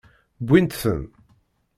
Wwint-ten. 0.43 1.01